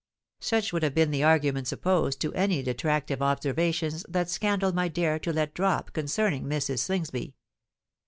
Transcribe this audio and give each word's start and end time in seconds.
Such 0.39 0.73
would 0.73 0.81
have 0.81 0.95
been 0.95 1.11
the 1.11 1.21
arguments 1.21 1.71
opposed 1.71 2.19
to 2.21 2.33
any 2.33 2.63
detractive 2.63 3.21
observations 3.21 4.03
that 4.09 4.31
scandal 4.31 4.73
might 4.73 4.95
dare 4.95 5.19
to 5.19 5.31
let 5.31 5.53
drop 5.53 5.93
concerning 5.93 6.45
Mrs. 6.45 6.79
Slingsby. 6.79 7.35